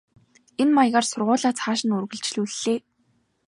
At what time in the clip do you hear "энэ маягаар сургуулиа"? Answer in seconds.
0.61-1.51